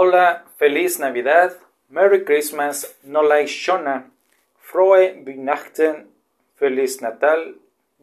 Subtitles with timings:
[0.00, 4.12] Hola, feliz Navidad, Merry Christmas, Nolai Shona,
[4.60, 6.08] Frohe Weihnachten,
[6.54, 7.56] Feliz Natal,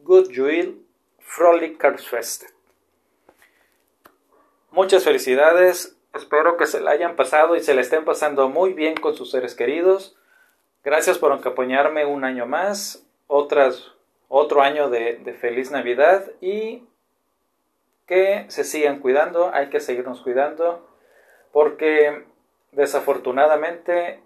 [0.04, 0.84] Good Juil,
[1.20, 2.50] Fröhlich Karlsfest.
[4.70, 8.94] Muchas felicidades, espero que se la hayan pasado y se la estén pasando muy bien
[8.96, 10.18] con sus seres queridos.
[10.84, 16.84] Gracias por acompañarme un año más, otro año de, de feliz Navidad y
[18.06, 20.94] que se sigan cuidando, hay que seguirnos cuidando
[21.56, 22.22] porque
[22.72, 24.20] desafortunadamente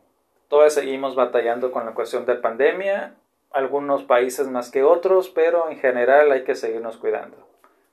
[0.49, 3.15] todavía seguimos batallando con la cuestión de pandemia,
[3.53, 7.37] algunos países más que otros, pero en general hay que seguirnos cuidando.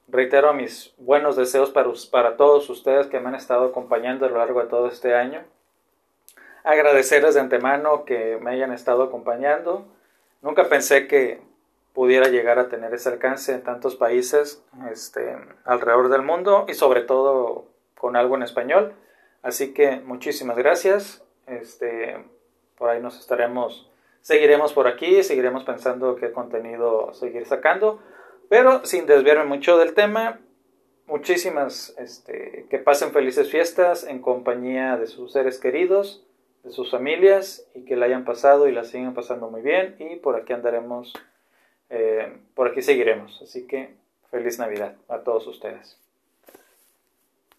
[0.08, 4.40] Reitero mis buenos deseos para, para todos ustedes que me han estado acompañando a lo
[4.40, 5.44] largo de todo este año.
[6.64, 9.86] Agradecerles de antemano que me hayan estado acompañando.
[10.42, 11.42] Nunca pensé que
[11.94, 17.02] pudiera llegar a tener ese alcance en tantos países este, alrededor del mundo y sobre
[17.02, 17.66] todo
[18.00, 18.96] con algo en español.
[19.42, 21.24] Así que muchísimas gracias.
[21.46, 22.18] Este,
[22.78, 23.90] por ahí nos estaremos,
[24.22, 28.02] seguiremos por aquí, seguiremos pensando qué contenido seguir sacando,
[28.50, 30.40] pero sin desviarme mucho del tema.
[31.08, 36.26] Muchísimas, este, que pasen felices fiestas en compañía de sus seres queridos,
[36.64, 40.18] de sus familias y que la hayan pasado y la sigan pasando muy bien y
[40.18, 41.14] por aquí andaremos,
[41.90, 43.42] eh, por aquí seguiremos.
[43.42, 43.96] Así que
[44.30, 45.98] feliz Navidad a todos ustedes.